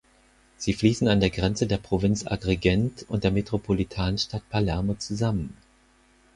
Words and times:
Sie 0.57 0.73
fließen 0.73 1.07
an 1.07 1.19
der 1.19 1.29
Grenze 1.29 1.67
der 1.67 1.77
Provinz 1.77 2.25
Agrigent 2.25 3.05
und 3.07 3.23
der 3.23 3.29
Metropolitanstadt 3.29 4.41
Palermo 4.49 4.95
zusammen. 4.95 5.55